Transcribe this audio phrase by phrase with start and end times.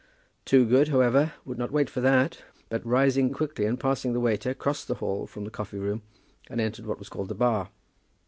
[0.45, 4.87] Toogood, however, would not wait for that; but rising quickly and passing the waiter, crossed
[4.87, 6.01] the hall from the coffee room,
[6.49, 7.69] and entered what was called the bar.